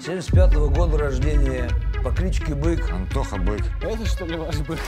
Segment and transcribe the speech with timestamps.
[0.00, 1.68] 75 -го года рождения,
[2.02, 2.90] по кличке Бык.
[2.90, 3.60] Антоха Бык.
[3.82, 4.78] Это что ли ваш Бык?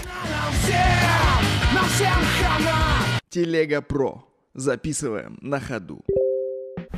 [3.28, 4.25] Телега Про.
[4.54, 6.00] Записываем на ходу.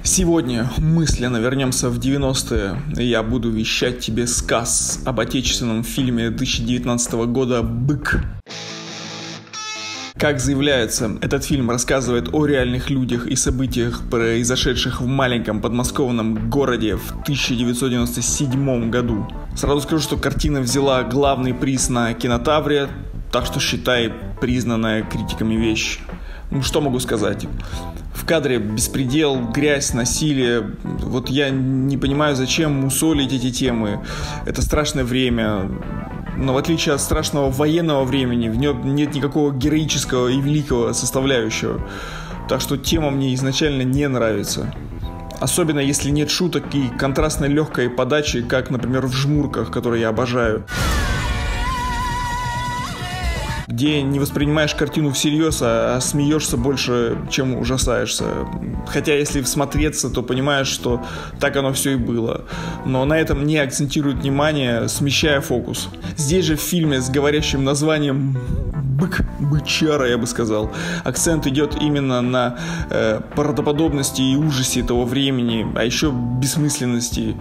[0.05, 2.77] Сегодня мысленно вернемся в 90-е.
[3.03, 8.21] Я буду вещать тебе сказ об отечественном фильме 2019 года «Бык».
[10.17, 16.95] Как заявляется, этот фильм рассказывает о реальных людях и событиях, произошедших в маленьком подмосковном городе
[16.95, 19.27] в 1997 году.
[19.57, 22.89] Сразу скажу, что картина взяла главный приз на кинотавре,
[23.33, 25.99] так что считай признанная критиками вещь.
[26.53, 27.49] Ну что могу сказать?
[28.15, 30.71] В кадре беспредел, грязь, насилие.
[30.85, 34.01] Вот я не понимаю, зачем мусолить эти темы.
[34.47, 35.69] Это страшное время.
[36.37, 41.81] Но в отличие от страшного военного времени, в нем нет никакого героического и великого составляющего.
[42.49, 44.75] Так что тема мне изначально не нравится.
[45.41, 50.65] Особенно если нет шуток и контрастной легкой подачи, как, например, в «Жмурках», которые я обожаю
[53.75, 58.25] где не воспринимаешь картину всерьез, а, а смеешься больше, чем ужасаешься.
[58.87, 61.03] Хотя, если всмотреться, то понимаешь, что
[61.41, 62.45] так оно все и было.
[62.87, 65.89] Но на этом не акцентирует внимание, смещая фокус.
[66.17, 68.37] Здесь же в фильме с говорящим названием
[68.95, 70.71] бык, бычара, я бы сказал.
[71.05, 72.57] Акцент идет именно на
[72.91, 77.37] э, правдоподобности и ужасе того времени, а еще бессмысленности,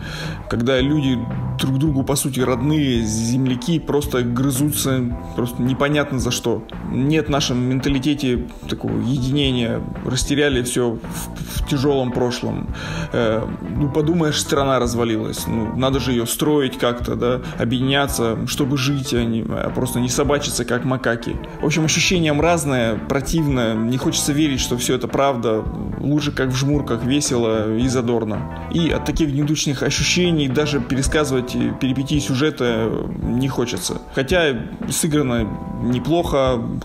[0.50, 1.18] когда люди
[1.60, 5.04] друг другу, по сути, родные, земляки, просто грызутся,
[5.36, 6.64] просто непонятно за что.
[6.92, 12.74] Нет в нашем менталитете такого единения, растеряли все в, в тяжелом прошлом.
[13.12, 19.14] Э, ну, подумаешь, страна развалилась, ну, надо же ее строить как-то, да, объединяться, чтобы жить,
[19.14, 21.36] а, не, а просто не собачиться, как макаки.
[21.62, 25.64] В общем, ощущениям разное, противно, не хочется верить, что все это правда.
[26.00, 28.68] Лучше как в жмурках, весело и задорно.
[28.74, 32.90] И от таких недучных ощущений даже пересказывать перипетии сюжета
[33.22, 34.02] не хочется.
[34.16, 34.56] Хотя
[34.90, 35.48] сыграно
[35.84, 36.13] неплохо,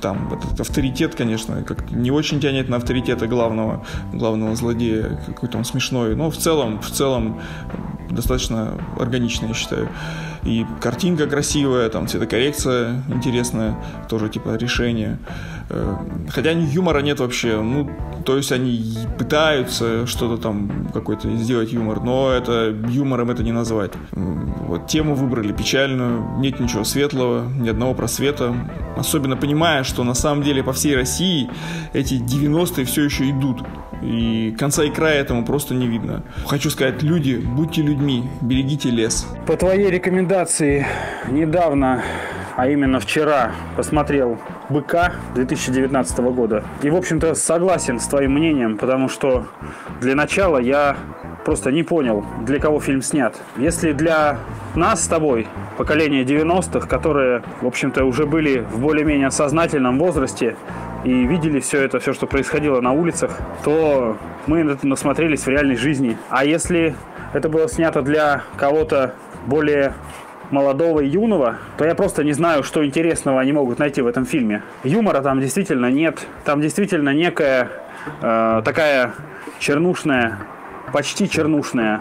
[0.00, 5.64] там этот авторитет, конечно, как не очень тянет на авторитета главного, главного злодея, какой-то он
[5.64, 7.40] смешной, но в целом, в целом
[8.10, 9.88] достаточно органично, я считаю.
[10.44, 13.76] И картинка красивая, там цветокоррекция интересная,
[14.08, 15.18] тоже типа решение.
[15.70, 15.96] Э,
[16.30, 17.90] хотя юмора нет вообще, ну,
[18.24, 23.92] то есть они пытаются что-то там какой-то сделать юмор, но это юмором это не назвать.
[24.12, 28.54] Вот тему выбрали печальную, нет ничего светлого, ни одного просвета.
[28.96, 31.50] Особенно понимая, что на самом деле по всей России
[31.92, 33.62] эти 90-е все еще идут.
[34.02, 36.22] И конца и края этому просто не видно.
[36.46, 39.26] Хочу сказать, люди, будьте людьми, берегите лес.
[39.46, 40.86] По твоей рекомендации,
[41.28, 42.02] недавно,
[42.56, 44.38] а именно вчера, посмотрел
[44.68, 46.64] «Быка» 2019 года.
[46.82, 49.46] И, в общем-то, согласен с твоим мнением, потому что
[50.00, 50.96] для начала я
[51.44, 53.34] просто не понял, для кого фильм снят.
[53.56, 54.38] Если для
[54.74, 60.56] нас с тобой, поколение 90-х, которые, в общем-то, уже были в более-менее сознательном возрасте,
[61.04, 64.16] и видели все это, все, что происходило на улицах, то
[64.46, 66.16] мы это насмотрелись в реальной жизни.
[66.28, 66.94] А если
[67.32, 69.14] это было снято для кого-то
[69.46, 69.94] более
[70.50, 74.24] молодого и юного, то я просто не знаю, что интересного они могут найти в этом
[74.24, 74.62] фильме.
[74.82, 76.26] Юмора там действительно нет.
[76.44, 77.68] Там действительно некая
[78.22, 79.12] э, такая
[79.58, 80.38] чернушная,
[80.92, 82.00] почти чернушная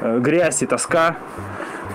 [0.00, 1.16] э, грязь и тоска,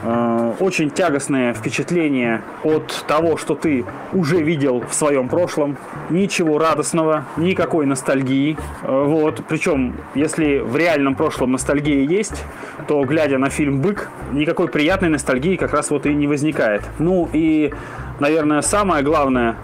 [0.03, 5.77] Э, очень тягостное впечатление от того, что ты уже видел в своем прошлом.
[6.09, 8.57] Ничего радостного, никакой ностальгии.
[8.83, 9.41] Э, вот.
[9.47, 12.44] Причем, если в реальном прошлом ностальгия есть,
[12.88, 16.83] то, глядя на фильм «Бык», никакой приятной ностальгии как раз вот и не возникает.
[16.99, 17.73] Ну и,
[18.19, 19.55] наверное, самое главное,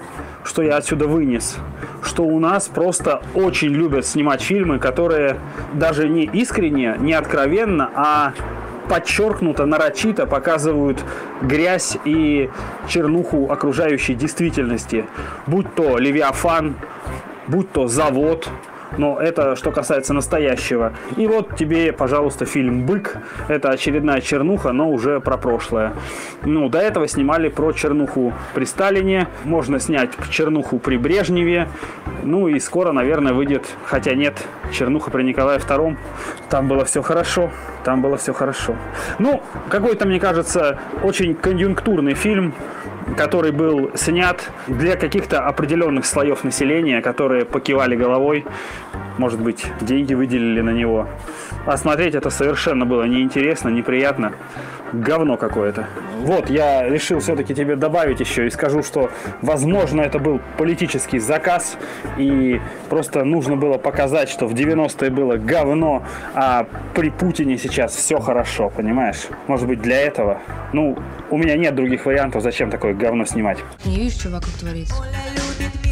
[0.43, 1.57] что я отсюда вынес,
[2.03, 5.37] что у нас просто очень любят снимать фильмы, которые
[5.73, 8.33] даже не искренне, не откровенно, а
[8.87, 11.03] подчеркнуто, нарочито показывают
[11.41, 12.49] грязь и
[12.87, 15.05] чернуху окружающей действительности.
[15.47, 16.75] Будь то Левиафан,
[17.47, 18.49] будь то завод,
[18.97, 20.93] но это что касается настоящего.
[21.17, 23.17] И вот тебе, пожалуйста, фильм «Бык».
[23.47, 25.93] Это очередная чернуха, но уже про прошлое.
[26.43, 31.67] Ну, до этого снимали про чернуху при Сталине, можно снять чернуху при Брежневе,
[32.25, 35.95] ну и скоро, наверное, выйдет, хотя нет, чернуха при Николае II.
[36.49, 37.51] Там было все хорошо,
[37.83, 38.75] там было все хорошо.
[39.19, 42.53] Ну, какой-то, мне кажется, очень конъюнктурный фильм,
[43.15, 48.45] который был снят для каких-то определенных слоев населения, которые покивали головой
[49.17, 51.07] может быть, деньги выделили на него.
[51.65, 54.33] А смотреть это совершенно было неинтересно, неприятно.
[54.93, 55.87] Говно какое-то.
[56.19, 59.09] Вот, я решил все-таки тебе добавить еще и скажу, что,
[59.41, 61.77] возможно, это был политический заказ,
[62.17, 66.03] и просто нужно было показать, что в 90-е было говно,
[66.33, 69.27] а при Путине сейчас все хорошо, понимаешь?
[69.47, 70.39] Может быть, для этого?
[70.71, 70.97] Ну,
[71.29, 73.57] у меня нет других вариантов, зачем такое говно снимать.
[73.85, 74.95] Не видишь, что вокруг творится?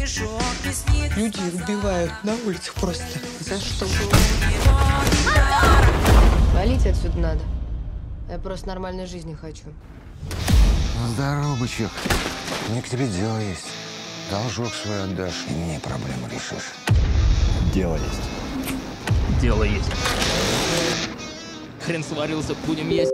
[0.04, 3.06] Люди убивают на улицах просто.
[3.40, 3.86] За что?
[6.52, 7.40] Валить отсюда надо.
[8.28, 9.64] Я просто нормальной жизни хочу.
[11.14, 11.90] Здорово, бычок.
[12.68, 13.64] Мне к тебе дело есть.
[14.30, 16.72] Должок свой отдашь, и мне проблемы решишь.
[17.72, 19.40] Дело есть.
[19.40, 19.90] Дело есть.
[21.86, 23.13] Хрен сварился, будем есть.